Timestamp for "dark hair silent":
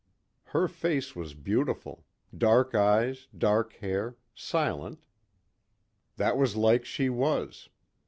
3.37-5.03